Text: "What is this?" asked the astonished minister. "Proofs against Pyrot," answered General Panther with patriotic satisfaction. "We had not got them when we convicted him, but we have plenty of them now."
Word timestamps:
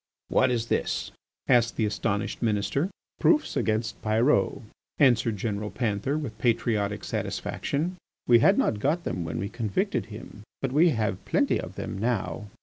"What 0.29 0.49
is 0.49 0.65
this?" 0.65 1.11
asked 1.47 1.75
the 1.75 1.85
astonished 1.85 2.41
minister. 2.41 2.89
"Proofs 3.19 3.55
against 3.55 4.01
Pyrot," 4.01 4.63
answered 4.97 5.37
General 5.37 5.69
Panther 5.69 6.17
with 6.17 6.35
patriotic 6.39 7.03
satisfaction. 7.03 7.97
"We 8.25 8.39
had 8.39 8.57
not 8.57 8.79
got 8.79 9.03
them 9.03 9.23
when 9.23 9.37
we 9.37 9.47
convicted 9.47 10.07
him, 10.07 10.41
but 10.59 10.71
we 10.71 10.89
have 10.89 11.23
plenty 11.25 11.59
of 11.59 11.75
them 11.75 11.99
now." 11.99 12.47